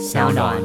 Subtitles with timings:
[0.00, 0.56] 小暖。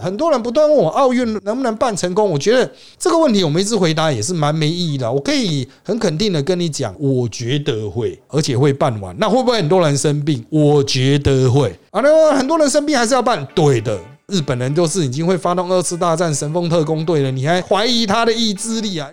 [0.00, 5.10] 很多人不断问我奥运能不能办成功，我觉得这个问题我们一直回答也是蛮没意义的。
[5.10, 9.14] 我可以很肯定的跟你讲，我觉得会，而且会办完。
[9.18, 10.44] 那会不会很多人生病？
[10.50, 11.68] 我觉得会。
[11.90, 13.98] 啊，那很多人生病还是要办，对的。
[14.26, 19.08] 日本人都是已经会发动二次大战神风特工队了，你还怀疑他的意志力啊？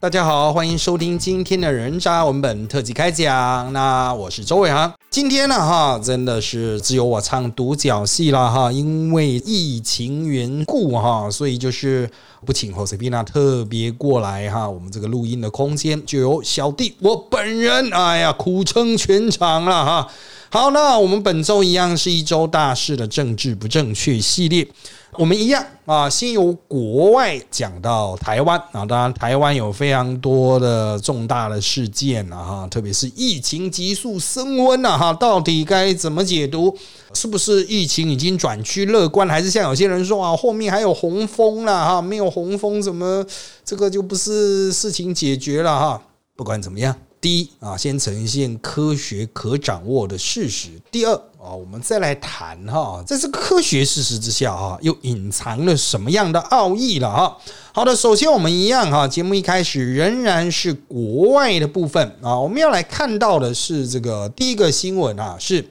[0.00, 3.72] 大家好，欢迎收听今天的人渣文本特辑开讲。
[3.72, 4.92] 那我是周伟航。
[5.10, 12.08] 今天呢，哈，真的是只有我唱独角戏了哈，因为疫情缘故哈，所以就是
[12.46, 20.08] 不请 Josepina 特别过来哈，我们这个录音的空间就由小弟我本人，哎呀，苦撑全场了哈。
[20.50, 24.68] 好，那我们本周一样是一周大事的政治不正确系列。
[25.14, 36.76] 我们一样啊，先由国外讲到台湾啊，当然台湾有非常多的重大的事件啊，哈，特别是疫情急速升温了哈，到底该怎么解读？
[37.14, 42.02] 是不是疫情已经转趋乐观，还是像有些人说啊，后面还有洪峰了哈？
[42.02, 43.24] 没有洪峰，怎么
[43.64, 46.02] 这个就不是事情解决了哈？
[46.36, 46.94] 不管怎么样。
[47.20, 50.68] 第一啊，先呈现科学可掌握的事实。
[50.90, 57.36] 第二啊，我们再来谈哈，在这个科学事实之下啊，又隐藏了什么样的奥义了哈？
[57.72, 65.68] 好的，首先我们一样哈，节目一开始仍然是国外的部分啊，我们要来看到的是这个第一个新闻啊，是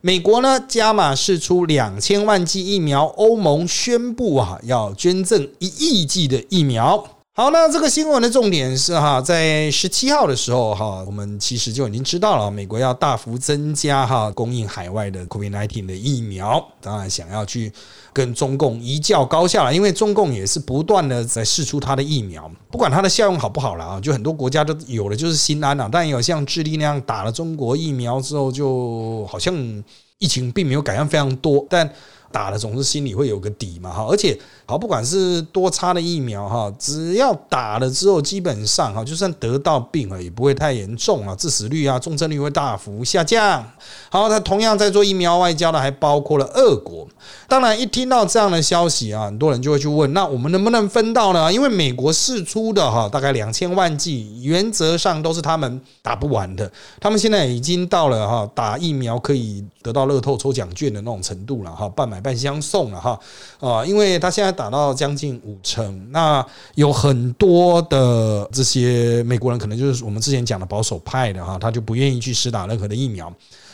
[0.00, 7.17] 美国呢加码试出两千万剂疫苗，欧盟宣布啊要捐赠一亿剂的疫苗。
[7.38, 17.72] 好，那这个新闻的重点是哈，在十七号的时候哈，我们其实就已经知道了，美国要大幅增加哈供应海外的 COVID-19 的疫苗，当然想要去
[18.12, 29.54] 跟中共一较高下了，因为中共也是不断的在试出它的疫苗，不管它的效用好不好了啊，就很多国家都有了就是心安了，但有像智利那样打了中国疫苗之后，就好像
[30.18, 31.88] 疫情并没有改善非常多，但。
[32.30, 43.64] 打了总是心里会有个底嘛哈，而且好不管是多差的疫苗哈，只要打了之后，基本上哈，就算得到病了也不会太严重啊，致死率啊、重症率会大幅下降。
[44.10, 47.08] 好，它同样在做疫苗外交的还包括了俄国。
[47.48, 51.50] 当然，一听到这样的消息啊，很多人就会去问：那我们能不能分到呢？
[51.50, 56.70] 因为美国试出的哈，大概两千万剂，原则上都是他们打不完的。
[57.00, 62.18] 他们现在已经到了哈，打疫苗可以得到乐透抽奖券的那种程度了哈，半买。
[62.18, 63.16] 半相送了哈
[63.60, 73.32] 啊，因为他现在打到将近五成，那有很多的这些美国人可能就是我们之前讲的保守派的哈，他就不愿意去施打任何的疫苗。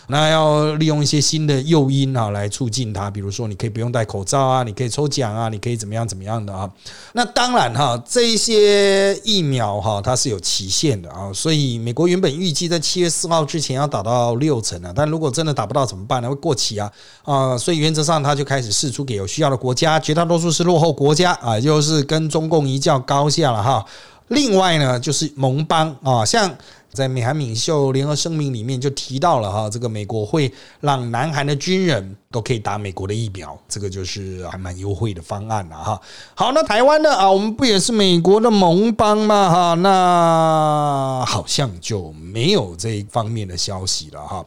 [0.08, 6.70] 那要利用一些新的诱因啊，来促进它，比如说你可以不用戴口罩啊，你可以抽奖啊，你可以怎么样怎么样的啊。
[7.12, 16.28] 那当然哈，这些疫苗哈，它是有期限的啊，所以美国原本预计在七月四号之前要打到六成啊，但如果真的打不到怎么办呢？
[16.28, 16.90] 会过期啊
[17.22, 23.84] 啊，所以原则上它就开始试出给有需要的国家，绝大多数是落后国家啊，就是跟中共一较高下了哈。
[24.28, 26.54] 另外呢，就是盟邦啊，像。
[26.94, 30.50] 在美韩领袖联合声明里面就提到了哈，这个美国会
[30.80, 36.00] 让南韩的军人都可以打美国的疫苗，这个就是还蛮优惠的方案了哈。
[36.34, 39.50] 好，那台湾呢啊，我们不也是美国的盟邦吗？
[39.50, 44.46] 哈，那好像就没有这一方面的消息了哈。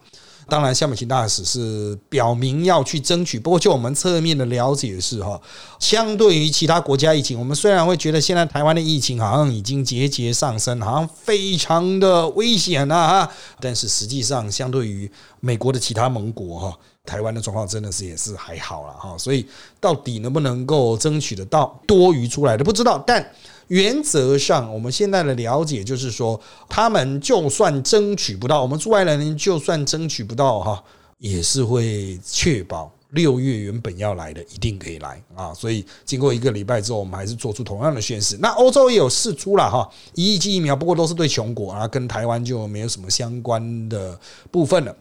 [0.50, 3.38] 当然，夏美琴大使是表明要去争取。
[3.38, 5.38] 不过，就我们侧面的了解是哈，
[5.78, 15.12] 相对于其他国家疫情，我们虽然会觉得现在台湾的疫情好像已经节节上升，好像非常的危险啊，但是实际上，相对于
[15.42, 19.18] 美国的其他盟国哈，台湾的状况真的是也是还好了哈。
[19.18, 19.46] 所以，
[19.81, 23.03] 到底能不能够争取得到多余出来的，不知道。
[23.06, 23.34] 但
[23.68, 26.40] 原则上，我们现在的了解就是说，
[26.70, 30.84] 他们就算争取不到，我们驻外人就算争取不到哈，
[31.18, 35.53] 也是会确保六月原本要来的一定可以来啊。
[35.53, 38.38] 所以经过一个礼拜之后，我们还是做出同样的宣誓。
[38.40, 44.19] 那欧洲也有试出了哈，一亿剂疫苗，不过都是对穷国啊，跟台湾就没有什么相关的
[44.51, 44.95] 部分了。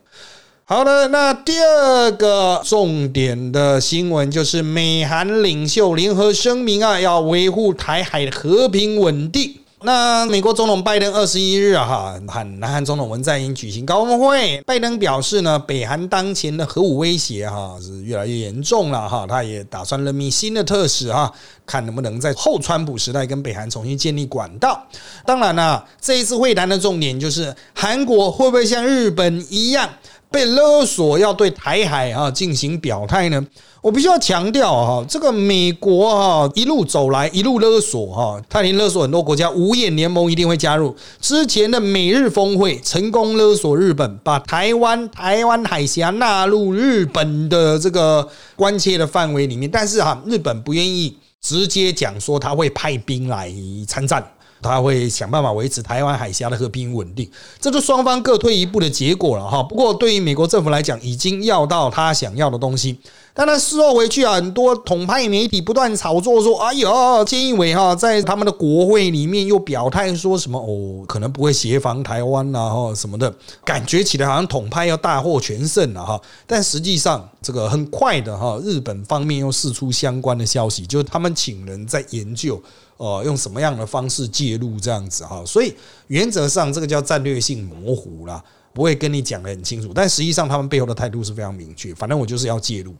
[0.65, 9.61] 好的，那第二个重点的新闻就是美韩领袖联合声明啊，要维护台海的和平稳定。
[9.83, 14.59] 那美国总统拜登二十一日啊，哈，和南韩总统文在寅举行高峰会。
[14.65, 21.31] 拜登表示呢，北韩当前的核武威胁哈是越来越严重了哈，他也打算任命新的特使哈，
[21.67, 24.83] 看能不能在后川普时代跟北韩重新建立管道。
[25.27, 29.91] 当然了，这一次会谈的重点就是韩国会不会像日本一样。
[30.31, 33.47] 被勒索要对台海啊进行表态呢？
[33.81, 40.95] 我必须要强调哈，这个美国哈一路走来一路勒索哈，他已经勒索很多国家，五眼联盟一定会加入。
[41.21, 53.53] 之前的美日峰会成功勒索日本，把台湾台湾海峡纳入日本的这个关切的范围里面，但是哈，日本不愿意直接讲说他会派兵来
[53.87, 54.33] 参战。
[54.63, 57.31] 他会想办法维持台湾海峡的和平稳定，
[57.61, 59.63] 这就双方各退一步的结果了哈。
[59.63, 62.99] 不过对于美国政府来讲，已经要到他想要的东西。
[63.35, 66.91] 当然事后回去啊，很多统派媒体不断炒作说：“哎呦，
[67.27, 73.31] 菅义伟哈在他们的国会里面又表态说什么哦，可能不会协防台湾呐哈什么的，
[73.63, 76.19] 感觉起来好像统派要大获全胜了哈。
[76.47, 82.59] 但实际上，这个很快的哈，日本方面又释出相关的消息，就是他们请人在研究。
[82.97, 85.45] 哦，用什么样的方式介入这样子哈？
[85.45, 85.75] 所以
[86.07, 89.93] 原则上这个叫战略性模糊啦，不会跟你讲的很清楚。
[89.95, 92.95] 但实际上他们背后的态度是非常明确，反正我就是要介入。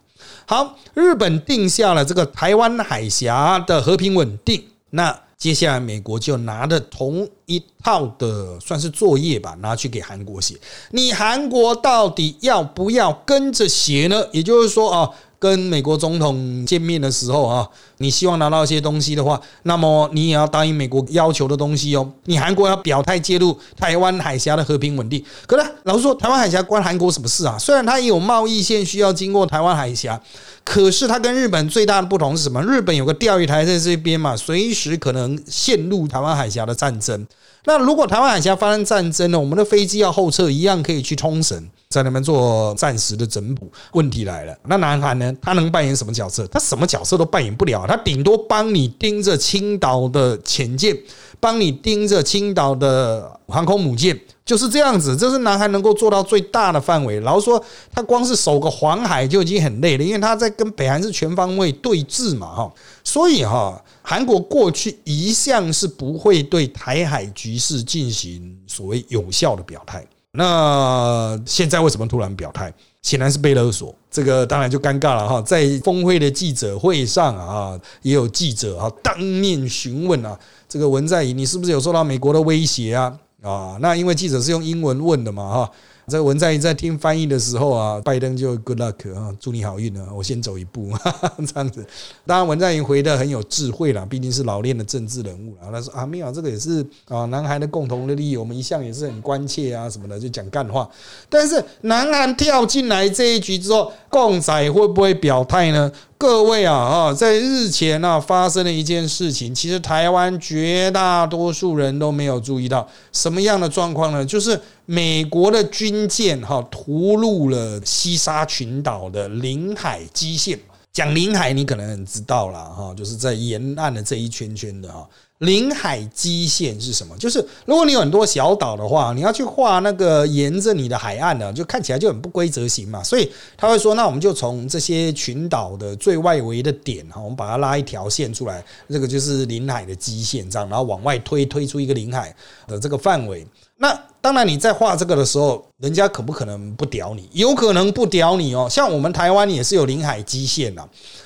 [0.47, 10.57] 好，日本定下了这个台湾海峡的和平稳定，那接下来美国就拿着同一套的算是作业吧，拿去给韩国写。
[10.91, 14.27] 你韩国到底要不要跟着写呢？
[14.33, 15.11] 也就是说啊。
[15.39, 17.69] 跟美国总统见面的时候啊，
[17.99, 22.11] 你希望拿到一些东西的话，那么你也要答应美国要求的东西哦。
[22.25, 27.59] 你韩国要表态介入台湾海峡的和平稳定，可是老实说，台湾海峡关韩国什么事啊？
[27.59, 30.21] 虽然它也有贸易线需要经过台湾海峡，
[30.65, 32.63] 可是它跟日本最大的不同是什么？
[32.63, 37.27] 日本有个钓鱼台在这边嘛，随时可能陷入台湾海峡的战争。
[37.69, 39.41] 那如果台湾海峡发生战争呢？
[39.41, 43.73] 我们的飞机要后撤，一样可以去冲绳，在那边做暂时的整补。
[43.93, 45.35] 问题来了，那南韩呢？
[45.41, 46.47] 他能扮演什么角色？
[46.49, 50.95] 他什么角色都扮演不了，他顶多帮你盯着青岛的潜舰，
[51.41, 55.17] 帮你盯着青岛的航空母舰，就是这样子。
[55.17, 57.19] 这是南韩能够做到最大的范围。
[57.21, 62.73] 然后说，他光是守个黄海就已经很累了，因为他在跟北韩是全方位对峙嘛，哈。
[63.03, 63.83] 所以哈。
[64.09, 72.73] 韩国过去一向是不会对台海局势进行所谓有效的表态，那现在为什么突然表态？
[73.03, 75.41] 显然是被勒索，这个当然就尴尬了哈。
[75.43, 80.37] 在峰会的记者会上啊，也有记者啊当面询问啊，
[80.69, 83.17] 这个文在寅，你是不是有受到美国的威胁啊？
[83.43, 85.71] 啊，那因为记者是用英文问的嘛哈。
[86.09, 91.85] 这个文在寅在听翻译的时候啊，拜登就 good luck 啊，祝你好运啊，我先走一步哈哈， 这样子。
[92.25, 95.69] 当然，文在寅回的很有智慧啦，毕竟是老练的政治人物了。
[95.73, 100.89] 他说啊，没有，这个也是啊，南韩的共同的利益，我们一向也是很关切啊，什么的，就讲干话。
[101.29, 105.91] 但是南韩跳进来这一局之后，共仔会不会表态呢？
[106.19, 114.25] 各位啊啊，在日前啊发生了一件事情，其实台湾绝大多数人都没有注意到什么样的状况呢？
[114.25, 120.59] 就是美国的军舰哈屠入了西沙群岛的领海基线。
[120.93, 125.07] 讲领海，你可能很知道了哈，就是在沿岸的这一圈圈的哈。
[125.41, 127.15] 领海基线是什么？
[127.19, 133.03] 就是如果你有很多小岛的话，你要去画那个沿着你的海岸的，就看起来就很不规则形嘛。
[133.03, 142.35] 所以他会说，那我们就从这些群岛的最外围的点哈，我们把它拉一条线出来，这个就是领海的基线，这样，然后往外推，推出一个领海
[142.67, 143.47] 的这个范围。
[143.79, 147.29] 那当然，你在画这个的时候，人家可不可能不屌你？
[147.33, 148.67] 有可能不屌你哦。
[148.71, 150.83] 像我们台湾也是有领海基线的。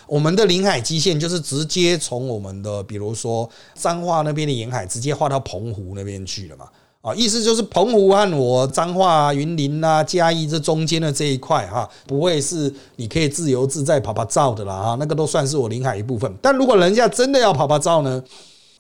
[0.07, 6.67] 我们的领海基线就是直接从我们的，比如说彰化那边的沿海，直接画到澎湖那边去了嘛？
[7.03, 16.31] 啊，意思就是澎湖和我彰化、云林啊、嘉义这中间的这一块哈，不会是你可以自由自在跑跑照的啦哈，那个都算是我领海一部分。
[16.43, 18.23] 但如果人家真的要跑跑照呢？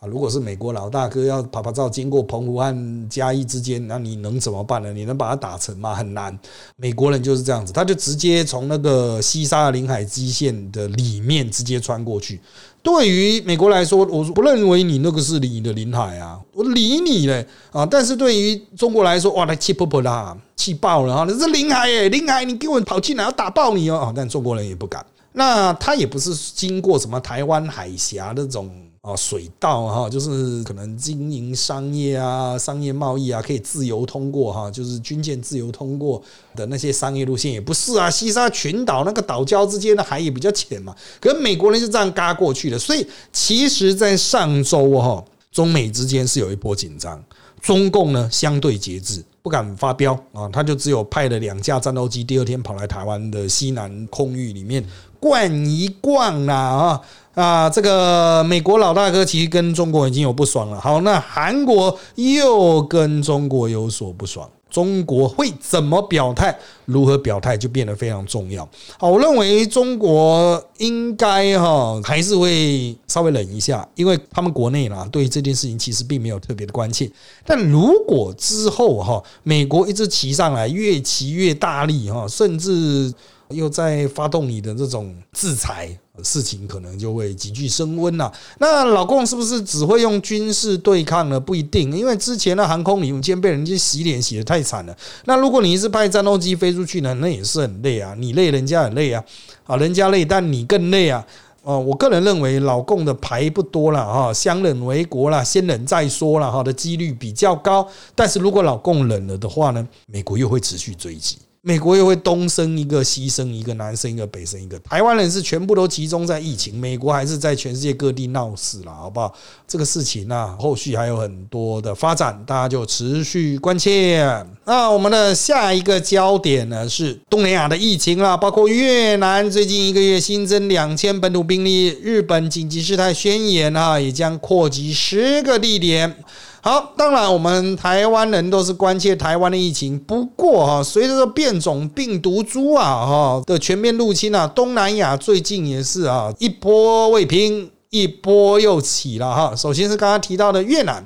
[0.00, 4.90] 啊，如果是美国老大哥要拍拍照经过澎湖和嘉义之间，那你能怎么办呢？
[4.94, 5.94] 你能把它打成吗？
[5.94, 6.36] 很难。
[6.76, 12.40] 美国人就是这样子，他就直接从那个西沙领海基线的里面直接穿过去。
[12.82, 17.84] 对于美国来说，我不认为你那个是你的领海啊，我理你嘞啊！
[17.84, 21.26] 但是对于中国来说，哇，他气噗噗啦，气爆了啊！
[21.28, 24.10] 那是领海诶，领海，你给我跑进来要打爆你哦！
[24.16, 25.04] 但中国人也不敢。
[25.34, 28.70] 那他也不是经过什么台湾海峡那种。
[29.02, 36.22] 啊，水道哈，就是可能经营商业啊、商业贸易啊，可以自由通过哈，就是军舰自由通过
[36.54, 38.10] 的那些商业路线也不是啊。
[38.10, 47.24] 西沙群岛那个岛礁之间的海也比较浅嘛，可美国人是这样嘎过去的，所以其实，在上周哈，中美之间是有一波紧张，
[47.62, 54.84] 中共呢相对节制，不敢发飙啊，他就只有派了两架战斗机，第二天跑来台湾的西南空域里面
[55.20, 57.00] 逛一逛啦啊。
[57.34, 60.80] 啊，这个美国老大哥其实跟中国已经有不爽了。
[60.80, 64.50] 好，那韩国又跟中国有所不爽。
[64.68, 68.68] 中国会怎么表态，如何表态就变得非常重要。
[68.98, 77.10] 好，我认为中国应该哈还是会稍微忍一下，因为他们国内啦对这件事情其实并没有特别的关切。
[77.44, 83.12] 但如果之后哈美国一直骑上来，越骑越大力哈，甚至
[83.50, 85.96] 又在发动你的这种制裁。
[86.22, 88.30] 事情可能就会急剧升温了。
[88.58, 91.40] 那老共是不是只会用军事对抗呢？
[91.40, 94.94] 不一定，因为之前的航空母舰被人家洗脸洗的太惨了。
[95.24, 97.14] 那如果你是派战斗机飞出去呢？
[97.22, 99.24] 那也是很累啊，你累，人家很累啊，
[99.64, 101.24] 啊，人家累，但你更累啊。
[101.62, 107.88] 哦，我个人认为老共的牌不多了哈，相忍为国了，先忍再说了哈的几率比较高。
[108.14, 111.38] 但是如果老共忍了的话呢，美国又会持续追击。
[111.62, 114.78] 美国又会东升一个，西升一个，南升一个，北升一个。
[114.78, 119.34] 台湾人是全部都集中在疫情，美国还是在全世界各地闹事了，好不好？
[119.68, 124.24] 这个事情呢，后续还有很多的发展，大家就持续关切。
[124.64, 136.24] 那我们的下一个焦点呢是东南亚的疫情了，包括越南最近一个月新增两千本土病例，日本紧急事态宣言啊也将扩及十个地点。
[136.62, 139.98] 好，当然我们台湾人都是关切台湾的疫情。
[140.00, 149.56] 不过哈，随着变种病毒株啊哈的全面入侵啊，东南亚最近也是啊一波未平，一波又起了哈。
[149.56, 151.02] 首先是刚刚提到的越南，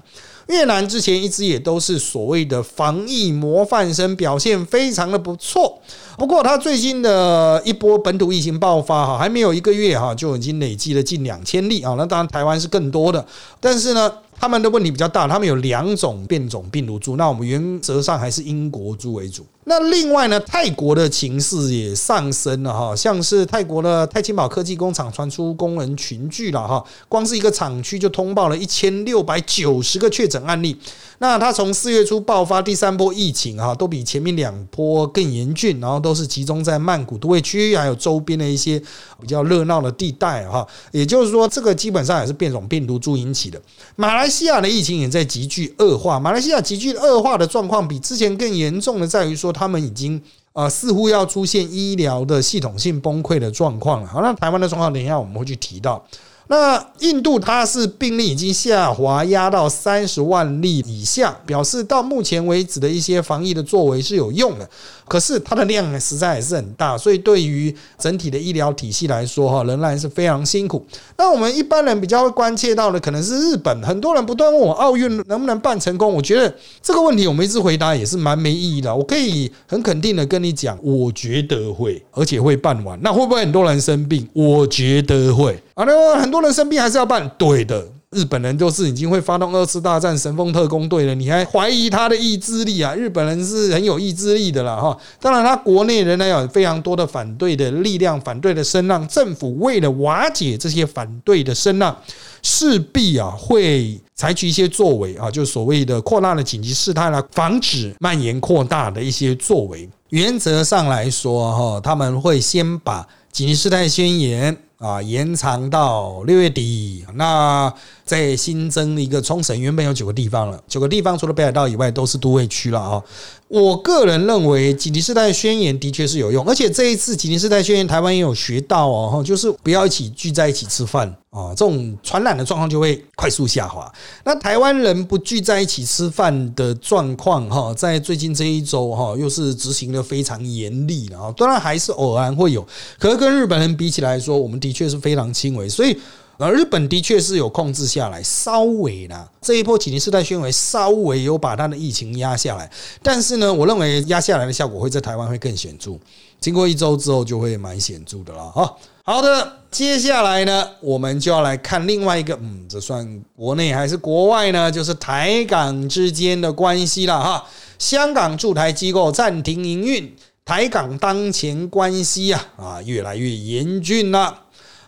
[0.49, 5.81] 越南之前一直也都是所谓的防疫模范生，表现非常的不错。
[6.19, 11.95] 不过它最近的一波本土疫情爆发哈，还没有一个月哈，就已经累计了近两千例啊。
[11.97, 13.25] 那当然台湾是更多的，
[13.61, 14.13] 但是呢。
[14.45, 19.47] 他们的问题比较大，他们有两种变种病毒株，那我们原则上还是英国株为主。
[19.67, 30.77] 那另外呢，泰国的情势也上升了哈，像是泰国的泰清堡科技工厂传出工人群聚了哈，光是一个厂区就通报了一千六百九十个确诊案例。
[31.19, 38.79] 那它从四月初爆发第三波疫情哈，都比前面两波更严峻，然后都是集中在曼谷都会区还有周边的一些
[39.19, 40.67] 比较热闹的地带哈。
[40.93, 43.59] 也就是说，这个基本上也是变种病毒株引起的。
[43.97, 49.54] 马来西亚的疫情也在急剧恶化，马来西亚急剧恶化的状况比之前更严重的在于说。
[49.55, 50.21] 他们已经
[50.53, 54.07] 啊，似乎要出现医疗的系统性崩溃的状况了。
[54.07, 56.05] 好，那台湾的状况，等一下我们会去提到。
[56.47, 64.69] 那印度它是病例已经下滑，压到三十万例以下，表示到目前为止的一些防疫的作为是有用的。
[65.07, 70.85] 可是它的量实在也是很大，所以对于整体的医疗体系来说，哈，仍然是非常辛苦。
[71.17, 73.83] 那我们一般人比较会关切到的，可能是日本。
[73.83, 78.95] 很多人不断问我奥运能不能办成功，我觉得这个问题我们一直回答也是蛮没意义的。
[78.95, 82.99] 我可以很肯定的跟你讲，我觉得会，而且会办完。
[83.03, 84.29] 那会不会很多人生病？
[84.33, 85.61] 我觉得会。
[85.75, 87.87] 啊，那很多人生病还是要办，对的。
[88.15, 92.95] 日本人就是已经会发动二次大战神风特工队了，你还怀疑他的意志力啊？
[92.95, 94.97] 日本人是很有意志力的了哈。
[95.21, 99.07] 当然，他国内仍然有非常多的反对的力量、反对的声浪。
[99.09, 101.97] 政府为了瓦解这些反对的声浪，
[102.43, 109.89] 势必啊会采取一些作为啊，就所谓的扩大的紧急事态了，防止蔓延扩大的一些作为。
[110.11, 114.57] 原则上来说，哈，他们会先把紧急事态宣言。
[114.79, 117.73] 啊，延长到六月底，那
[118.05, 123.03] 在新增一个冲绳，原本有九个地方了，九个地方除了北海道以外都是都会区了啊。
[123.49, 133.91] 我个人认为紧急事态宣言的确是有用，而且这一次紧急事态宣言台湾也有学到哦，就是不要一起聚在一起吃饭啊，这种传染的状况就会快速下滑。
[134.25, 141.35] 那台湾人不聚在一起吃饭的状况哈，在最近这一周哈，又是执行的非常严厉了啊。
[141.37, 142.67] 当然还是偶然会有，
[142.99, 145.97] 可是跟日本人比起来说，我们的确是非常轻微，所以。
[146.39, 152.71] 而日本的确是有控制下来，稍微呢这一波紧急事态宣言稍微有把它的疫情压下来，
[153.03, 155.93] 但是呢，我认为压下来的效果会在台湾会更显著，
[156.41, 158.75] 经过一周之后就会蛮显著的了哈。
[159.07, 164.73] 好的，接下来呢，我们就要来看另外一个，嗯，这算国内还是国外呢？
[164.73, 167.45] 就是台港之间的关系了哈。
[167.79, 174.44] 香港驻台机构暂停营运，台港当前关系啊啊越来越严峻了。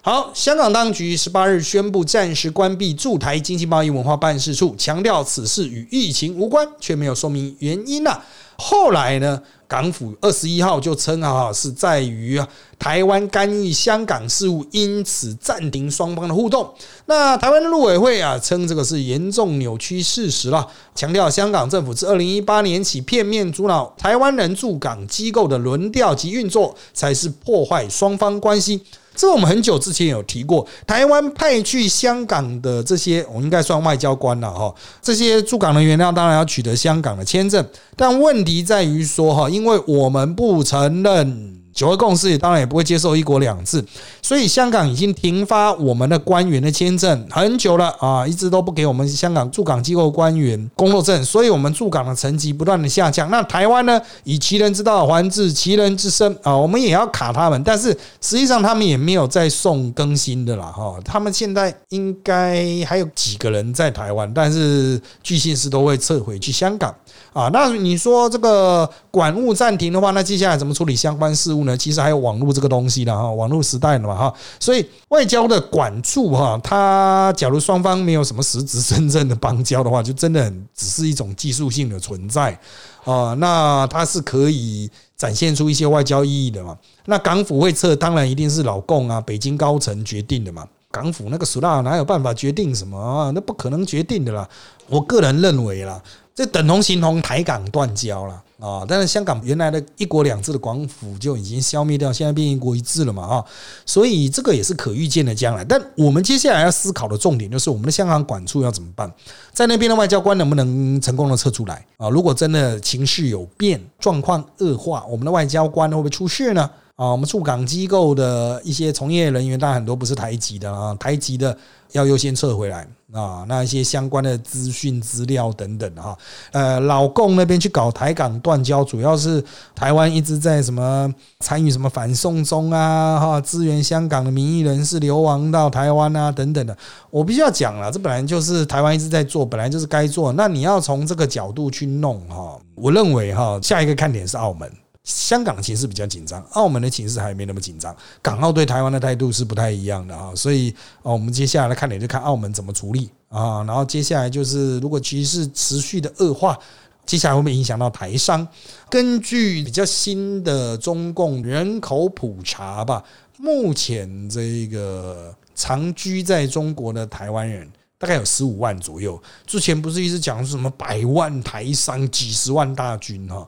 [0.07, 8.17] 好，香港当局十八日宣布暂时关闭驻台经济贸易文化办事处，强调此事与疫情无关，却没有说明原因呐。
[8.57, 12.41] 后来呢，港府二十一号就称啊，是在于
[12.79, 16.73] 台湾干预香港事务，因此暂停双方的互动。
[17.07, 28.81] 那台湾的陆委会啊，称这个是严重扭曲事实了，强调香港政府自二零一八年起片面阻挠台湾人驻港机构的轮调及运作，才是破坏双方关系。
[29.17, 34.73] 这我们很久之前有提过，台湾派去香港的这些，我应该算外交官了哈。
[35.01, 41.57] 这些驻港人员呢，当然要取得香港的签证，但问题在于说哈，因为我们不承认。
[41.77, 43.85] 九二共识当然也不会接受一国两制，
[44.23, 53.31] 所以香港已经停发我们的官员的签证很久了啊，一直都不给我们香港驻港机构官员工作证，所以我们驻港的层级不断的下降。
[53.31, 57.91] 那台湾呢，以其人之道还治其人之身啊，我们也要卡他们，但是
[58.23, 66.95] 实际上他们也没有再送更新的啦哈，他们现在应该还有几个人在台湾，但是据信是都会撤回去香港。
[67.35, 71.77] 啊，那你说这个管务暂停的话，那接下来怎么处理相关事务呢？
[71.77, 82.59] 其实还有网络这个东西的哈，网络时代了嘛哈，所以外交的管处哈，它假如双方没有什么实质真正的邦交的话，就真的很只是一种技术性的存在
[83.05, 83.35] 啊。
[83.35, 86.75] 那它是可以展现出一些外交意义的嘛？
[87.05, 90.67] 那港府会撤，当然一定是老共啊，北京高层决定的嘛。
[90.91, 93.31] 港府那个苏大哪有办法决定什么啊？
[93.35, 94.49] 那不可能决定的啦。
[94.89, 96.03] 我个人认为啦。
[96.35, 98.85] 这等同形同台港断交了啊！
[98.89, 103.45] 但是香港原来的一国两制的广府就已经消灭掉，现在变一国一制了嘛啊！
[103.85, 105.65] 所以这个也是可预见的将来。
[105.65, 109.13] 但我们接下来要思考的重点就是，我们的香港管处要怎么办？
[109.53, 112.09] 在那边的外交官能不能成功的撤出来啊？
[112.09, 116.71] 如果真的情势有变，状况恶化，我们的外交官会不会出事呢？
[116.97, 121.55] 啊，我们驻港机构的一些从业人员，当然很多不是台籍的啊，台籍的
[121.93, 122.89] 要优先撤回来。
[123.13, 126.19] 啊，那一些相关的资讯资料等等哈，
[126.51, 129.43] 呃，老共那边去搞台港断交，主要是
[129.77, 136.77] 台湾一直在什么参与什么反送中啊，哈，支援香港的民意人士流亡到台湾啊，等等的。
[137.11, 140.33] 我必须要讲了，这本来就是台湾一直在做，本来就是该做。
[140.33, 144.69] 那你要从这个角度去弄哈，我认为哈，下一个看点是澳门。
[145.07, 147.95] 香港的情势比较紧张，澳门的情势还没那么紧张。
[148.21, 153.63] 港澳对台湾的态度是不太一样的啊，所以哦，我们接下来看点就看澳门怎么处理啊。
[153.63, 156.59] 然后接下来就是，如果局势持续的恶化，
[157.07, 158.45] 接下来会不会影响到台商？
[158.91, 163.05] 根据比较新的中共人口普查吧，
[163.39, 169.23] 目前这个长居在中国的台湾人大概有十五万左右。
[169.47, 173.47] 之前不是一直讲什么百万台商、几十万大军哈？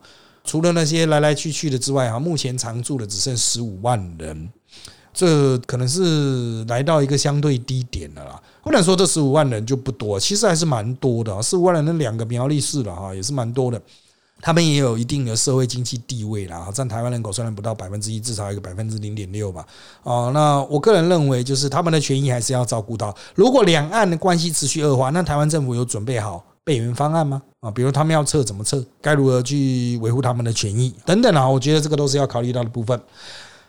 [0.49, 4.49] 除了那些来来去去的之外，哈，目前常住的只剩十五万人，
[5.13, 8.43] 这可能是来到一个相对低点了啦。
[8.63, 11.43] 不能说这十五万人就不多，其实还是蛮多的。
[11.43, 13.79] 十五万人那两个苗栗市了哈，也是蛮多的。
[14.41, 19.67] 他们也有一定的社会经济地位啦，占台湾人口虽然不到百分之一，至少有个百分之零点六吧。
[20.05, 23.13] 哦，那我个人认为，就是他们的权益还是要照顾到。
[23.35, 26.45] 如果两岸的关系持续恶化，那台湾政府有准备好？
[26.69, 27.41] 备援方案吗？
[27.61, 28.85] 啊，比如他们要撤怎么撤？
[29.01, 31.49] 该如何去维护他们的权益等等啊？
[31.49, 33.01] 我觉得这个都是要考虑到的部分。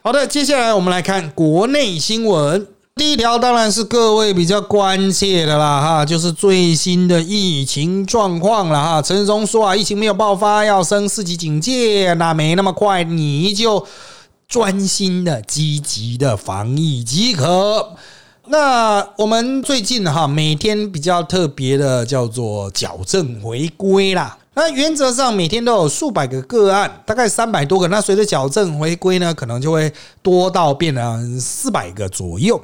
[0.01, 2.67] 好的，接下来我们来看国内新闻。
[2.95, 9.01] 第一条当然是各位比较关切的啦，哈，就是最新的疫情状况了哈。
[9.01, 13.87] 陈松说啊，疫情没有爆发，要升四级警戒，那没那么快，你就
[14.49, 17.95] 专心的、积极的防疫即可。
[18.51, 24.35] 那我们最近哈，每天比较特别的叫做矫正回归啦。
[24.55, 27.87] 那原则上每天都有数百个个案，大概三百多个。
[27.89, 32.59] 那随着矫正回归呢，可能就会多到变成四百个左右。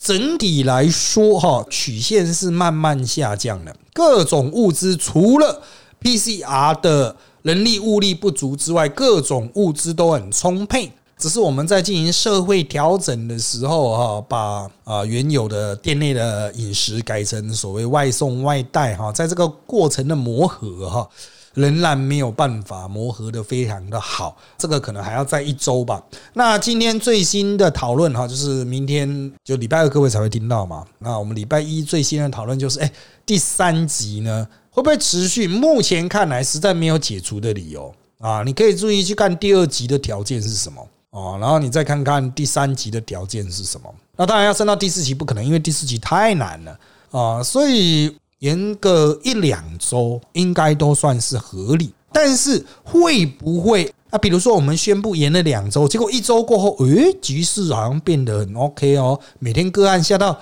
[0.00, 3.72] 整体来说哈，曲线是慢慢下降的。
[3.92, 5.62] 各种物资除了
[6.02, 10.90] PCR 的人力物力不足之外，各种物资都很充沛。
[11.20, 21.06] 只是我们在进行社会调整的时候，哈，把啊原有的店内的饮食改成所谓外送外带，哈，在这个过程的磨合，哈，
[21.52, 26.02] 仍然没有办法磨合的非常的好，这个可能还要在一周吧。
[26.32, 30.86] 那今天最新的讨论，哈，就是明天就礼拜二各位才会听到嘛。
[31.00, 32.90] 那我们礼拜一最新的讨论就是，哎，
[33.26, 35.46] 第三集呢会不会持续？
[35.46, 38.42] 目前看来实在没有解除的理由啊。
[38.42, 40.88] 你可以注意去看第二集的条件是什么。
[41.10, 43.92] 哦，然后你再看看第三级的条件是什么？
[44.16, 46.78] 那当然要升到第四级不可能，因为第四级太难了
[47.10, 47.42] 啊。
[47.42, 51.92] 所以延个一两周应该都算是合理。
[52.12, 54.18] 但是会不会啊？
[54.18, 60.36] 比如说我们宣布延了两周，结果一周过后，诶，局势好像变得很 OK 哦，每天个案下到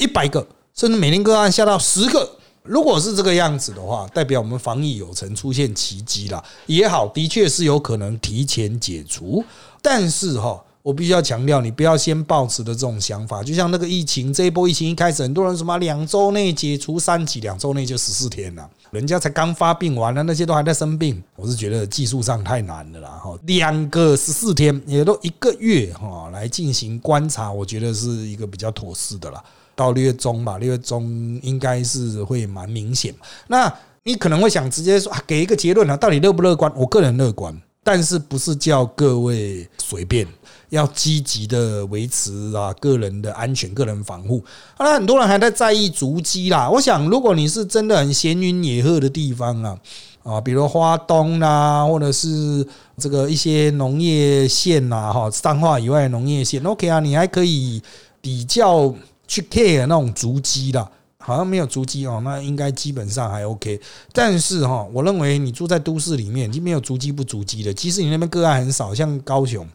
[0.00, 2.28] 一百个，甚至每天个案下到十个。
[2.64, 9.44] 如果是这个样子的话，代表我们防疫有成，出现奇迹了也好，的确是有可能提前解除。
[9.82, 13.42] 但是哈，我必须要强调，你不要先抱持的这种想法。
[13.42, 21.22] 就像那个疫情，这一波疫情一开始，很多人什么两周内解除三级，两周内就十四天了，人家才刚发病完了，那些都还在生病。
[21.36, 29.42] 我是觉得技术上太难了啦，哈，两个十四天，也都一个月哈，来进行观察，我觉得是一个比较妥适的啦。
[29.74, 33.14] 到六月中吧，六月中应该是会蛮明显。
[33.48, 36.70] 那你可能会想直接说给一个结论啊，到底乐不乐观？
[36.76, 40.26] 我个人乐观，但是不是叫各位随便。
[40.70, 44.42] 要积极的维持啊个人的安全、个人防护。
[44.78, 46.66] 那很多人还在在意足迹啦。
[46.70, 49.78] 我想，如果你是真的很闲云野鹤的地方啊，
[50.22, 52.66] 啊，比如花东啦，或者是
[52.96, 57.82] 这个一些农业县呐，哈，彰化以外的农业县，OK 啊，你还可以
[58.22, 58.94] 比较
[59.28, 60.88] 去 care 那种足迹的。
[61.22, 63.80] 好像没有足迹哦，那应该基本上还 OK。
[64.12, 67.72] 但是哈，我认为你住在都市里面，已经没有足迹不足迹的。
[67.72, 69.66] 即使你那边个案很少，像高雄。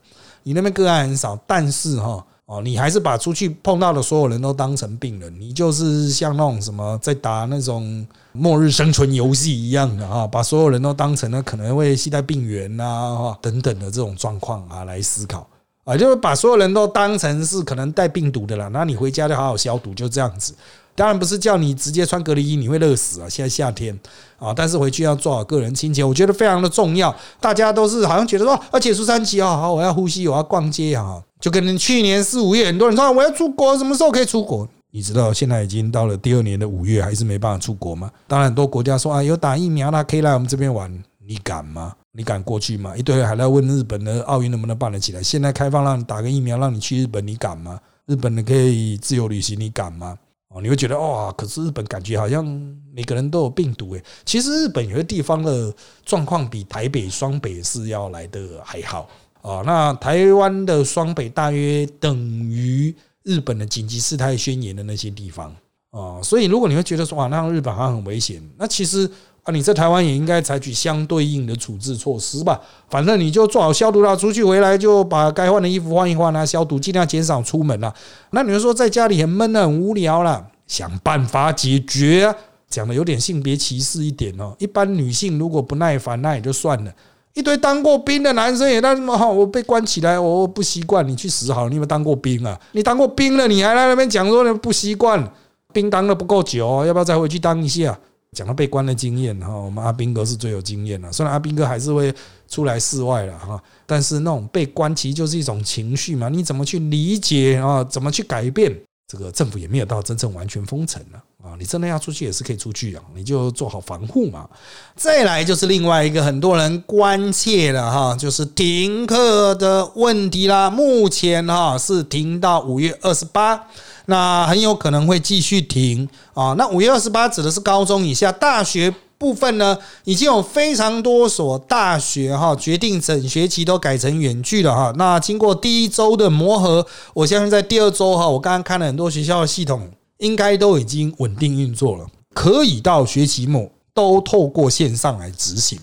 [0.43, 15.45] 你那边个案很少，但是哈哦，你还是把出去碰到的所有人都当成病人，你就是像那种什么在打那种末日生存游戏一样的啊，把所有人都当成了可能会携带病源啊等等的这种状况啊来思考
[15.83, 20.55] 啊，就是把所有人都当成是可能带病毒的了，那你回家就好好消毒，就这样子。
[20.97, 23.29] 当然不是叫你直接穿隔离衣，你会热死啊！
[23.29, 23.95] 现在夏天
[24.39, 27.15] 啊，但是回去要做好个人清洁，我觉得非常的重要。
[27.39, 34.67] 大家都是好像觉得说，啊，解除三级啊，好，我要呼吸，我要逛街啊，就跟去年四五月很多人说我要出国，什么时候可以出国？
[34.89, 38.09] 你知道现在已经到了第二年的五月，还是没办法出国吗？
[38.27, 40.91] 当然，很多国家说啊，有打疫苗，他可以来我们这边玩，
[41.23, 41.93] 你敢吗？
[42.11, 42.97] 你敢过去吗？
[42.97, 45.21] 一堆人还在问日本的奥运能不能办得起来？
[45.21, 47.79] 现在开放让你打个疫苗，让你去日本，你敢吗？
[48.07, 50.17] 日本的可以自由旅行，你敢吗？
[50.49, 52.45] 哦，你会觉得哇，可是日本感觉好像
[52.93, 54.03] 每个人都有病毒诶。
[54.25, 55.73] 其实日本有些地方的
[56.05, 59.09] 状况比台北双北是要来的还好
[59.41, 59.61] 啊。
[59.65, 65.55] 那台湾的双北大约等于日本的紧急事态宣言的那些地方
[65.91, 66.21] 啊。
[66.21, 69.09] 所以如果你会觉得说哇，那日本好像很危险，那其实。
[69.47, 72.59] 啊，你在台湾也应该采取相对应的处置措施吧。
[72.89, 77.93] 反正你就做好消毒啦，出去回来就把该换的衣服换一换啦，消毒，尽量减少出门啦。
[78.31, 82.35] 那你们说在家里很闷，很无聊啦，想办法解决啊。
[82.69, 84.53] 讲的有点性别歧视一点哦。
[84.59, 86.91] 一般女性如果不耐烦，那也就算了。
[87.33, 91.07] 一堆当过兵的男生也那什么好，我被关起来，我不习惯。
[91.07, 92.59] 你去死好，你有没有当过兵啊？
[92.73, 95.25] 你当过兵了，你还在那边讲说你不习惯？
[95.71, 97.97] 兵当的不够久，要不要再回去当一下？
[98.37, 101.11] 讲到被关的经验哈，我们阿兵哥是最有经验的。
[101.11, 102.13] 虽然阿兵哥还是会
[102.47, 106.29] 出来室外了哈，但是那种被关其实就是一种情绪嘛。
[106.29, 107.83] 你怎么去理解啊？
[107.83, 108.71] 怎么去改变？
[109.07, 111.55] 这个政府也没有到真正完全封城了啊。
[111.57, 114.47] 你真的要出去也是可以出去啊，你就做好防护嘛。
[114.95, 120.69] 再来就是另外一个很多人关切的哈，就是停课的问题啦。
[120.69, 123.65] 目前哈是停到五月二十八。
[124.07, 126.55] 那很有可能会继续停啊！
[126.57, 134.93] 那五月二十八指的是高中以下，大学部分呢，已经有非常多所大学哈决定整学期都改成远距了哈。
[134.95, 139.89] 那经过第一周的磨合，我相信在第二周哈，我刚刚看了很多学校的系统，
[140.19, 145.77] 应该都已经稳定运作了，可以到学期末都透过线上来执行。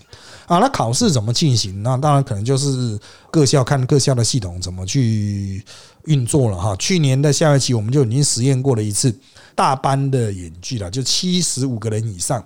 [0.47, 1.83] 啊，那考试怎么进行？
[1.83, 2.99] 那当然可能就是
[3.31, 5.65] 各校看各校的系统怎么去
[6.05, 6.77] 运作了哈。
[6.77, 9.15] 去年的下学期我们就已经实验过了一次
[9.55, 12.45] 大班的远距了，就七十五个人以上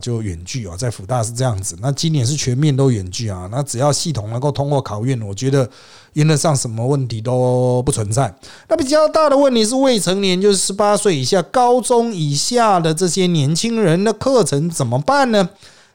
[0.00, 1.76] 就远距啊，在辅大是这样子。
[1.80, 5.68] 那今年是全面都远距啊，那只要系统能够通过考验，我觉得
[6.12, 8.32] 原则上什么问题都不存在。
[8.68, 15.48] 那比较大的问题是未成年，就是十八岁以下、高中以下的这些年轻人的课程怎么办呢？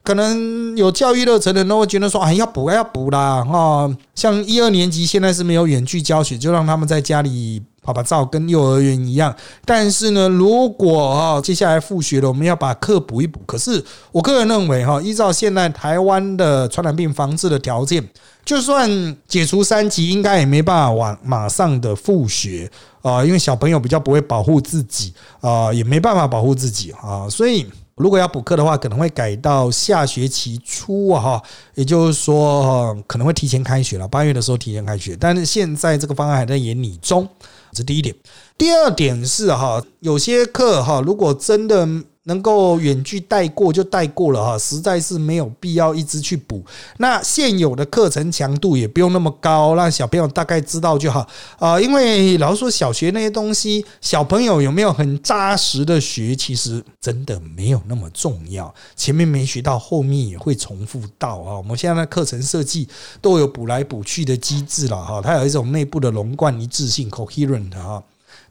[0.04, 9.34] 可能有教育热忱的人都会觉得说：“哎，要补要补啦！”哈，像一二年级现在是没有远距教学，就让他们在家里拍拍照，跟幼儿园一样。
[9.63, 13.39] 但是呢，如果哈接下来复学了，我们要把课补一补。
[13.46, 18.06] 可是我个人认为哈，依照现在台湾的传染病防治的条件，
[18.44, 22.70] 就算解除三级，应该也没办法往马上的复学
[23.02, 27.66] 啊，因为小朋友比较不会保护自己啊，也没办法保护自己啊，所以。
[27.95, 31.41] 如果要补课的话，可能会改到下学期初，哈，
[31.75, 35.15] 也就是说可能会提前开学了，八月的时候提前开学。
[35.19, 37.27] 但是现在这个方案还在研拟中，
[37.71, 38.15] 这第一点。
[38.58, 41.88] 第二点是哈，有些课哈，如果真的
[42.25, 46.63] 能够远距带过就带过了哈，实在是没有必要一直去补。
[46.97, 51.27] 那现有的课程强度也不用那么高，让小朋友大概知道就好
[51.59, 51.79] 啊。
[51.79, 58.73] 因为老师说小学那些东西，小朋友有没有很扎实的学，其实真的没有那么重要。
[58.95, 61.57] 前面没学到，后面也会重复到啊。
[61.57, 62.88] 我们现在的课程设计
[63.21, 68.01] 都有补来补去的机制了哈，它有一种内部的龙贯一致性 （coherent） 哈。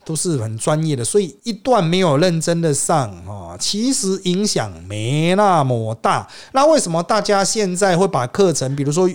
[0.05, 6.29] 都是很专业的，所以一段没有认真的上啊，其实影响没那么大。
[6.53, 9.09] 那为什么大家现在会把课程，比如说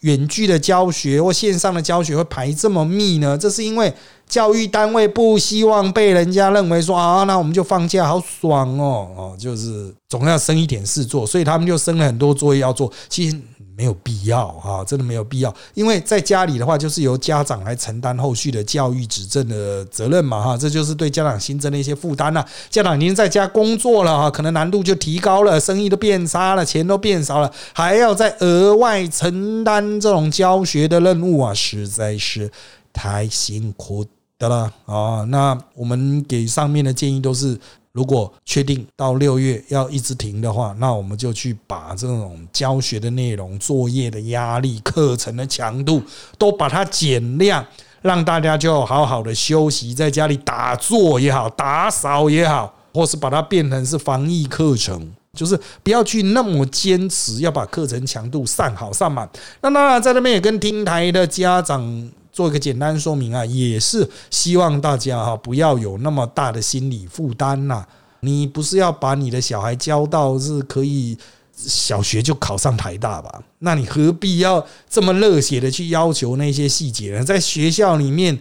[0.00, 3.36] 远距的教学或线上的教学会排这么密呢？
[3.36, 3.92] 这是因为
[4.26, 12.92] 教育单位不希望被人家认为说啊，那我们就放假好爽哦哦，就是总要生一点事做，所以他们就生了很多作业要做。
[13.08, 13.38] 其实。
[13.80, 15.54] 没有必要啊，真的没有必要。
[15.72, 22.44] 因为在家里的话，就是由家长来承担后续的教育指正的责任嘛，哈，这就是对家长新增的一些负担了。
[22.68, 32.50] 家长您在家工作了哈，可能难度就提高了，生意都变差了，钱都变少了，还要再额外承担这种教学的任务啊，实在是
[32.92, 34.04] 太辛苦
[34.38, 35.24] 的了啊。
[35.28, 37.58] 那我们给上面的建议都是。
[37.92, 46.00] 如果确定到六月要一直停的话，那我们就去把这种教学的内容、作业的压力、课程的强度
[46.38, 47.66] 都把它减量，
[48.02, 59.28] 让大家就好好的休息，在家里打坐也好、打扫也好，或是把它变成是防疫课程，就是不要去那么坚持要把课程强度上好上满。
[59.62, 62.10] 那当然，在那边也跟听台的家长。
[62.32, 67.84] 做一个简单说明啊，也是希望大家哈不要有那么大的心理负担呐。
[68.20, 71.16] 你不是要把你的小孩教到是可以
[71.56, 73.42] 小学就考上台大吧？
[73.60, 77.24] 那你何必要这么热血的去要求那些细节呢？
[77.24, 78.38] 在学校里面，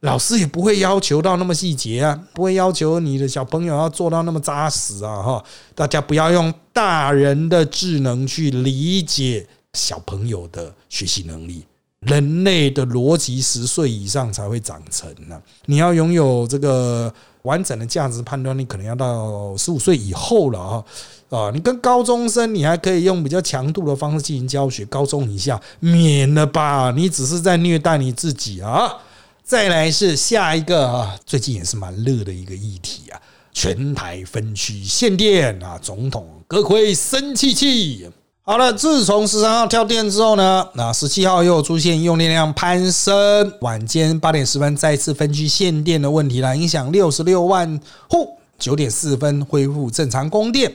[0.00, 5.22] 老师也不会要求到那么细节啊，不会要求你的小朋友要做到那么扎实啊！
[5.22, 11.64] 哈，大家不要用大人的智能去理解小朋友的学习能力。
[12.08, 15.40] 人类的逻辑十岁以上才会长成呢。
[15.66, 20.84] 你要拥有这个完整的价值判断力，可能要到十五岁以后了啊
[21.30, 21.50] 啊！
[21.52, 24.84] 你跟高中生，你还可以用比较强度的方式进行教学。
[24.86, 28.96] 高中以下免了吧，你只是在虐待你自己啊！
[29.44, 33.20] 再来是下一个啊，最近也是蛮热的一个议题啊，
[33.52, 38.10] 全台分区限电啊，总统阁魁生气气。
[38.48, 48.38] 好了，自从十三号跳电之后呢，那十七号又出现用电量攀升，晚间八点十分再次分区限电的问题了，影响六十六万户。
[48.58, 50.74] 九点四分恢复正常供电。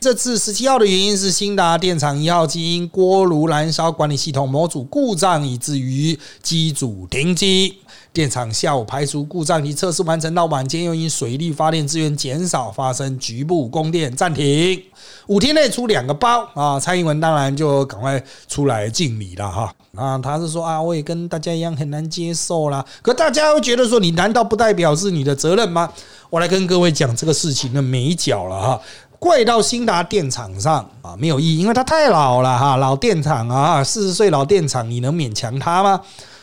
[0.00, 7.78] 这次十七号的原因是新达电厂一号机因锅炉燃烧管理系统模组故障，以至于机组停机。
[8.12, 14.80] 电厂下午排除故障及测试完成，到晚间又因水利发电资源减少，发生局部供电暂停。
[15.26, 16.78] 五天内出两个包啊！
[16.78, 19.74] 蔡英文当然就赶快出来敬礼了哈。
[19.96, 22.84] 啊，他是说啊，我也跟大家一样很难接受啦。
[23.02, 25.90] 可大家会觉得说，你难道不代表是你的责任吗？
[26.30, 28.80] 我来跟各位讲这个事情的美角了哈。
[29.24, 35.98] 怪到新达电厂上啊，没有意义，因为它太老了哈，老电厂啊，四十岁老电厂，你能勉强它吗？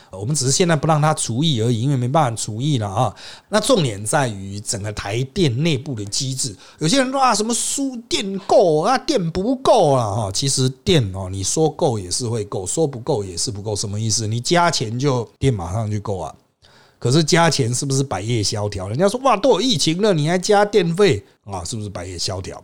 [0.10, 3.16] 我们只是现在不让它除役而已，因为没办法除役了啊。
[3.50, 6.56] 那重点在于整个台电内部的机制。
[6.80, 10.32] 有些人说啊，什么输电够啊，电不够了哈。
[10.34, 13.76] 其实电哦，你说够也是会够，说不够也是不够。
[13.76, 14.26] 什么意思？
[14.26, 16.34] 你加钱就电马上就够啊。
[16.98, 18.90] 可是加钱是不是百业萧条？
[18.90, 21.64] 人家说哇，都有疫情了，你还加电费啊？
[21.64, 22.62] 是不是百业萧条？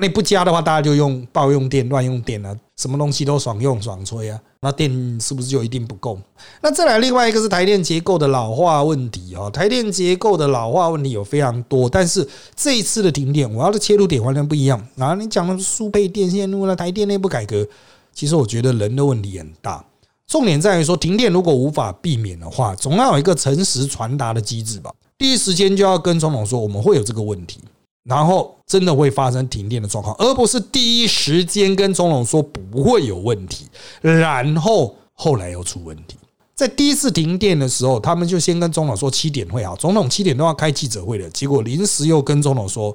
[0.00, 6.18] 那不加的话，大家就用暴用电、乱用电啊，什么东西都爽用爽吹啊，那电是不是就一定不够？
[6.62, 15.14] 那再来另外一个是台电结构的老化问题啊，台电结构的老化问题有非常多，但是这一次的停电，我要的切入点完全不一样啊！
[15.14, 17.66] 你讲的是输配电线路了，台电内部改革，
[18.14, 19.84] 其实我觉得人的问题很大，
[20.26, 27.60] 重点在于说停电如果无法避免的话，总要有一个诚实传达的机制吧，第一时间就要跟总统说我们会有这个问题。
[28.04, 33.66] 然后真的会发生停电的状况，而不是第一时间跟总统说不会有问题，
[34.00, 36.16] 然后后来又出问题。
[36.54, 42.94] 在第一次停电的时候，他们就先跟总统说七点会好，总统七点都要开记者会的，结果临时又跟总统说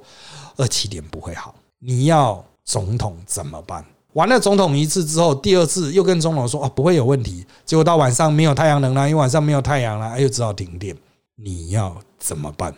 [0.56, 3.84] 二七点不会好，你要总统怎么办？
[4.14, 10.96] 完了总统一次之后，第二次又跟总统说啊不会有问题，结果到晚上没有太阳能了，因为晚上没有太阳了，又只好停电，
[11.36, 12.74] 你要怎么办？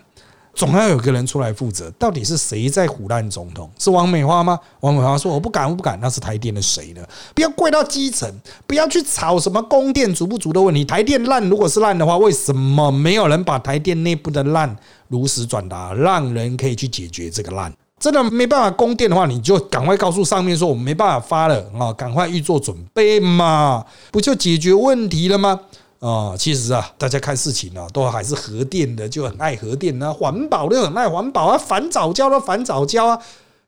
[0.57, 3.69] 总要有个人出来负责，到底是谁在胡乱总统？
[3.77, 4.59] 是王美花吗？
[4.79, 7.01] 王美花说：“我不敢，我不敢。”那是台电的谁呢？
[7.35, 8.27] 不要怪到基层，
[8.65, 10.83] 不要去吵什么供电足不足的问题。
[10.83, 14.75] 台电烂，如果是烂的话，为什么没有人把台电内部的烂
[15.09, 17.71] 如实转达，让人可以去解决这个烂？
[17.99, 25.59] 真的没办法供电的话，你就赶快告诉上面说我们没办法发了啊，赶快预做准备嘛，不就解决问题了吗？
[25.99, 33.19] 啊，其实啊，大家看事情啊，都还是核电的，就很爱核电啊，环保的很爱环保啊，反早教的反早教啊，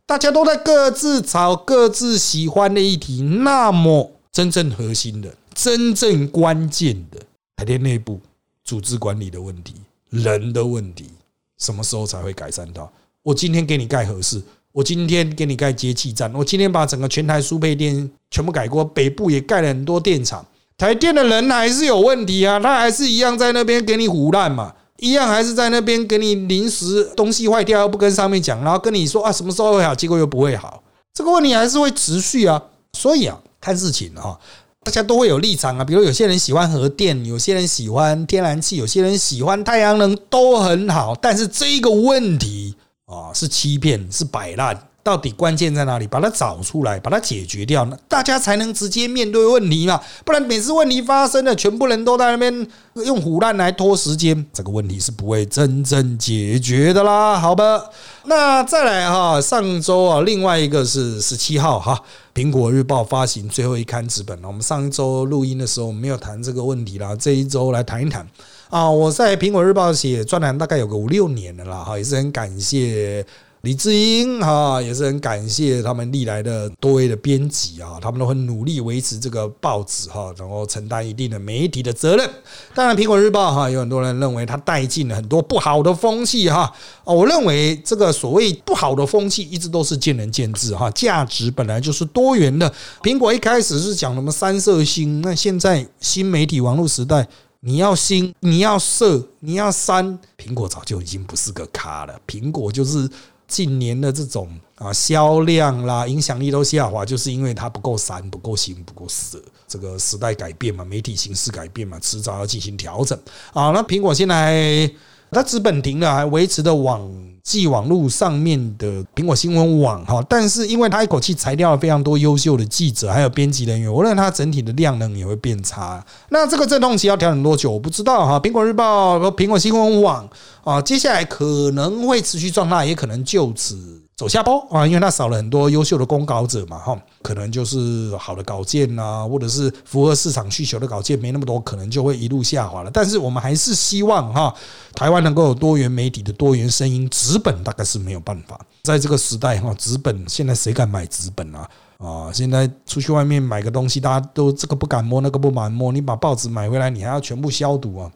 [0.06, 3.22] 大家都在各自找各自喜欢的议题。
[3.22, 7.20] 那么，真正核心的、真正关键的
[7.56, 8.20] 台电内部
[8.64, 9.74] 组织管理的问题、
[10.10, 11.10] 人的问题，
[11.58, 12.92] 什么时候才会改善到？
[13.24, 14.40] 我今天给你盖合适，
[14.72, 20.46] 我今天给你盖接气站，我今天把整个全台输配电全部改过，北部也盖了很多电厂。
[20.80, 30.82] 台电的人还是有问题啊，他还是一样在那边给你胡乱嘛，一样还是在那边给你临时东西坏掉又不跟上面讲，然后跟你说啊什么时候会好，结果又不会好，
[31.14, 32.64] 这个问题还是会持续啊。
[32.94, 34.40] 所以啊，看事情啊，
[34.86, 41.14] 大家都会有立场啊，比如有些人喜欢核电，有些人喜欢天然气，有些人喜欢太阳能，都很好。
[41.14, 44.89] 但是这个问题啊，是欺骗，是摆烂。
[45.10, 46.06] 到底关键在哪里？
[46.06, 50.00] 把它找出来，把它解决掉，那大家才能直接面对问题嘛。
[50.24, 57.40] 不然每次问题发生了，全部人都在那边用胡乱来拖时间，这个问题是不会真正解决的啦。
[57.40, 57.86] 好吧，
[58.26, 62.00] 那再来哈，上周啊，另外一个是十七号哈，
[62.36, 64.48] 苹果日报发行最后一刊纸本了。
[64.48, 68.24] 我们上一周录音的时候没有谈这个问题啦，这一周来谈一谈
[68.70, 68.88] 啊。
[68.88, 73.26] 我在苹果日报写专栏大概有个五六年了啦，哈，也是很感谢。
[73.62, 82.30] 李志英哈也是很感谢他们历来的多位的编辑啊，他们都很努力维持这个报纸哈，然后承担一定的媒体的责任。
[82.74, 86.74] 当然，苹果日报哈有很多人认为它带进了很多不好的风气哈。
[87.04, 90.90] 我认为这个所谓不好的风气一直都是见仁见智哈。
[90.92, 92.74] 价值本来就是多元的。
[93.04, 97.28] 苹果一开始是讲什么三色星，那现在新媒体网络时代，
[97.60, 102.18] 你要新，你要色，你要三，苹果早就已经不是个咖了。
[102.26, 103.10] 苹果就是。
[103.50, 109.44] 近年的这种啊销量啦、影响力都下滑，就是因为它不够散、不够新、不够色。
[109.68, 113.20] 这个时代改变嘛，媒体形式改变嘛，迟早要进行调整
[113.52, 113.72] 啊。
[113.72, 114.90] 那苹果现在。
[115.32, 117.10] 它资本停了，还维持的网
[117.44, 126.04] 际网络上面的苹果新闻网哈，但是因为它一口气裁掉了非常多优秀的记者还有编辑人员，我认为它整体的量能也会变差。
[126.30, 127.72] 那这个阵痛期要调整多久？
[127.72, 128.40] 我不知道哈。
[128.40, 130.30] 苹果日报和苹果新闻网
[130.64, 134.02] 啊，接下来可能会持续壮大，也可能就此。
[134.20, 142.92] 走下坡啊，因为它少了很多优秀的公稿者嘛，哈，可能就是好的稿件啊，或者是符合市场需求的稿件没那么多，可能就会一路下滑了。
[142.92, 144.54] 但是我们还是希望哈，
[144.94, 147.10] 台湾能够有多元媒体的多元声音。
[147.10, 151.70] 纸本大概是没有办法，在这个时代哈，纸本现在谁敢买纸本啊？
[152.00, 158.12] 啊，现在出去外面买个东西，大家都这个不敢摸，那个不敢摸，你把报纸买回来，你还要全部消毒啊。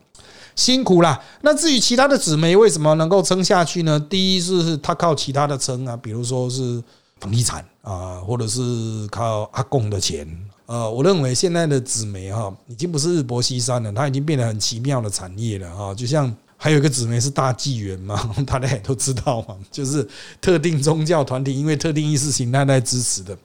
[0.56, 1.22] 辛苦啦。
[1.42, 4.00] 那至于其他的纸媒为什么能够撑下去呢？
[4.10, 6.82] 第一是它靠其他的撑啊，比如说是
[7.20, 10.28] 房地产啊，或者是靠阿贡的钱。
[10.66, 15.94] 呃，我认为现在的纸媒哈，已经不是日薄西山了，它已经变得很奇妙的产业了哈。
[15.94, 20.08] 就像还有一个纸媒是大纪元嘛，大家也都知道嘛，就是
[20.40, 23.38] 特定宗教团体因为特定意识形态在支持的。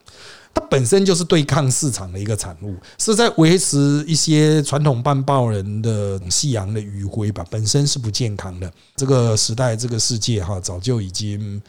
[0.58, 8.68] 它本身就是对抗市场的一个产物，是在维持一些传统办报人的夕阳的余晖吧，本身是不健康的。
[8.96, 11.62] 这个时代，这个世界哈，早就已经。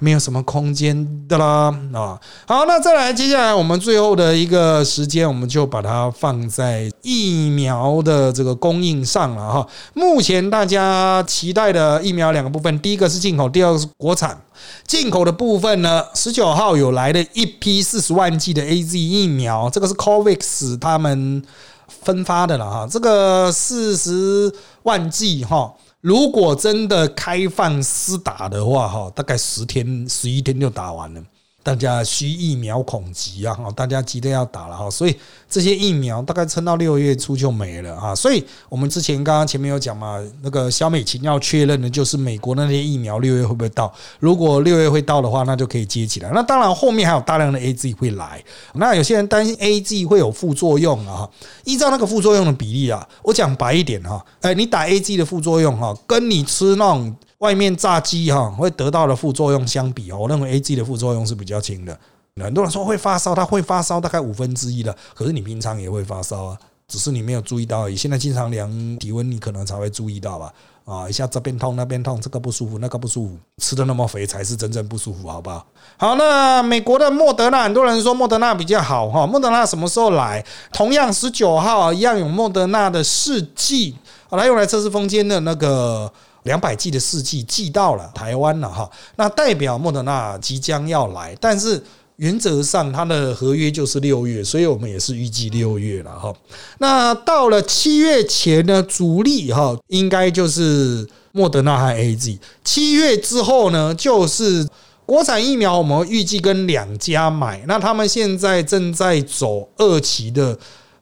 [0.00, 2.18] 没有什么空间的啦啊！
[2.46, 9.66] 好，那再来，接下来我们最后的一个时间，我们就把它放在疫苗的这个供应上了哈。
[9.92, 14.40] 目前大家期待的疫苗两个部分，第一个是进口，第二个是国产。
[14.86, 21.42] 进口的部分呢，十九号有来的一批四十万剂的 A Z 疫苗，这个是 COVAX 他们
[21.86, 22.88] 分发的了哈。
[22.90, 24.50] 这个四十
[24.84, 25.74] 万剂哈。
[26.00, 31.22] 如果真的开放施打的话，哈，大概十天、十一天就打完了。
[31.62, 33.52] 大家需疫苗恐急啊！
[33.52, 35.14] 哈，大家急得要打了哈，所以
[35.48, 38.14] 这些疫苗大概撑到六月初就没了哈。
[38.14, 43.92] 所以我们之前刚刚前面有讲嘛，那个小美琴要确认的就是美国那些疫苗六月会不会到？
[44.18, 46.30] 如果六月会到的话，那就可以接起来。
[46.34, 48.42] 那当然后面还有大量的 A G 会来。
[48.72, 51.28] 那有些人担心 A G 会有副作用啊，
[51.64, 57.14] 依照那个副作用的比例啊，我讲白一点哈，哎，你打 A G 的副作用哈，跟你吃那种。
[57.40, 61.98] 外面炸鸡哈会得到的副作用相比哦，我认为 A G 的副作用是比较轻的。
[62.40, 67.96] 很多人说会发烧，他会发烧大概五分之一的，可是你平常也会发烧啊，只是你没有注意到而已。
[67.96, 70.52] 现在经常量体温，你可能才会注意到吧？
[70.84, 75.66] 啊，一下这边痛那边痛，这个不舒服那个不舒服，吃的那么肥才是真正不舒服，好不好？
[75.96, 80.44] 好，那美国的莫德纳，很多人说莫德纳比较好哈，莫德纳什么时候来？
[80.72, 83.96] 同样十九号一样有莫德纳的试剂，
[84.30, 86.12] 来用来测试风间的那个。
[86.44, 91.82] 两百剂的试剂寄到了台湾了哈，那代表莫德纳即将要来，但是
[92.16, 96.34] 原则上它的合约就是六月，所以我们也是预计六月了哈。
[96.78, 102.38] 那到了七月前呢，主力哈应该就是莫德纳和 A G。
[102.64, 104.66] 七月之后呢，就是
[105.04, 110.58] 国产疫苗，我们预计跟两家买，那他们现在正在走二期的。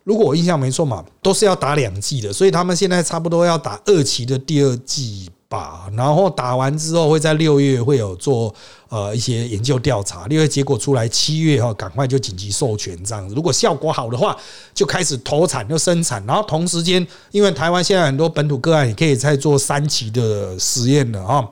[0.09, 5.87] 如果我印象没错嘛，都是要打两剂的，所以他们现在差不多要打二期的第二剂吧。
[5.95, 8.55] 然后打完之后，会在六月会有做
[8.89, 13.35] 呃一些研究调查，六月结果出来，七月哈赶快就紧急授权这样子。
[13.35, 14.35] 如果效果好的话，
[14.73, 16.25] 就开始投产就生产。
[16.25, 21.47] 然后同时间，因为台湾现在很多本土个案，也可以再做三期的实验了啊。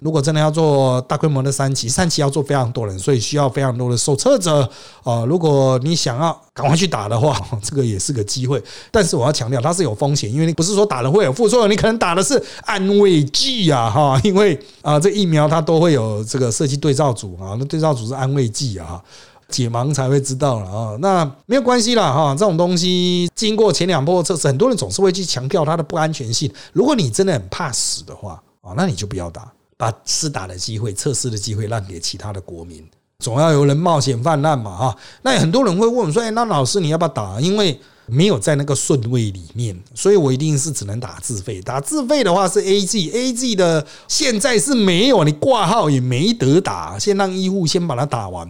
[0.00, 4.68] 如果真的要做大规模的三期，三期要做非常多人，所以需要非常多的受测者
[5.04, 5.24] 啊。
[5.26, 8.62] 如果你想要赶快去打的话，这个也是个机会。
[8.90, 19.02] 但是我要强调，它是有风险，因为你不是说打了会有副作用，你可能打的是安慰剂啊，哈，因为啊，这疫苗它都会有这个设计对照组啊，那对照组是安慰剂啊，
[19.48, 20.96] 解盲才会知道了啊。
[21.00, 26.50] 那没有关系啦，哈，这种东西经过前两波测试，很多人总是会去强调它的不安全性。
[26.72, 29.46] 如果你真的很怕死的话啊，那你就不要打。
[29.80, 32.86] 把试打的机会、测试的机会让给其他的国民，
[33.18, 34.94] 总要有人冒险泛滥嘛，哈。
[35.22, 41.62] 那很多人会问说：“哎，那老师你要不要打？”因为没有在那个顺位里面，所以我一定是只能打自费。
[41.62, 48.46] 打自费的话是 A G，A G 的现在是没有，你挂号也没得打，先让医护先把它打完。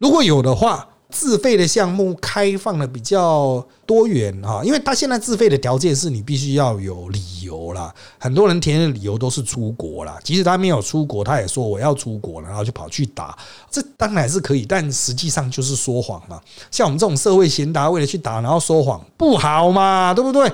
[0.00, 0.88] 如果有的话。
[1.14, 13.38] 自费的项目开放的比较多元哈，因为他现在自费的条件是你必须要有理由啦，很多人填的理由都是出国啦，即使他没有出国，他也说我要出国，然后就跑去打，
[13.70, 16.40] 这当然是可以，但实际上就是说谎嘛。
[16.72, 20.50] 像我们这种社会贤达为了去打，然后说谎不好嘛，对不对？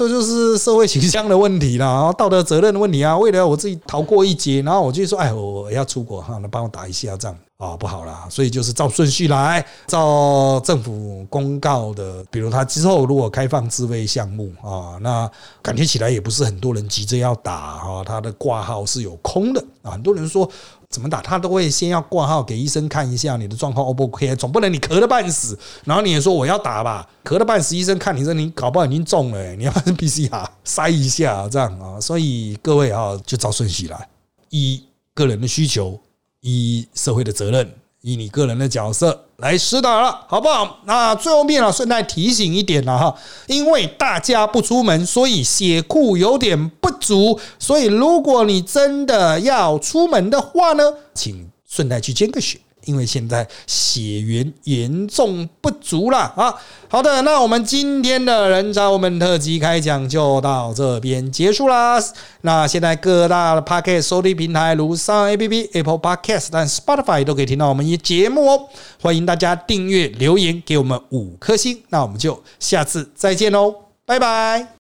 [0.00, 3.18] 这就是社会形象的问题啦， 道德责任的问题啊。
[3.18, 7.36] 为了我自己逃过一劫，然后我就说，哎，我要出国哈，那帮我打一下仗。
[7.58, 15.30] 啊，不好啦，所以就是照顺序来，照政府公告的，比如他之后如果开放自费项目啊，那
[15.60, 20.48] 感觉起来也不是很多人急着要打啊，他的挂号是有空的啊，很多人说
[20.90, 34.08] 怎么打，他都会先要挂号给医生看一下你的状况 O 不 OK，总不能你咳得半死，然后你也说我要打吧，咳得半死，医生看你说你搞不好已经中了，你要不 PCR 塞一下这样啊，所以各位啊，就照顺序来，
[34.50, 34.82] 依
[35.14, 35.98] 个人的需求。
[36.42, 37.70] 以社会的责任，
[38.00, 40.78] 以你个人的角色来施打了，好不好？
[40.84, 43.14] 那最后面啊，顺带提醒一点了哈，
[43.46, 52.58] 因为大家不出门，所以血库有点不足，所以如果你真的要出门的话呢，请顺带去捐个血。
[52.90, 56.54] 因为现在血源严重不足了啊！
[56.88, 62.02] 好的，那我们今天的人渣我们特辑开讲就到这边结束啦。
[62.40, 68.68] 那现在各大的 Podcast 收听平台，如上 A P P、Apple Podcast、但 Spotify 都可以听到我们一节目哦。
[69.00, 71.80] 欢迎大家订阅、留言给我们五颗星。
[71.90, 73.74] 那我们就下次再见喽，
[74.04, 74.74] 拜拜。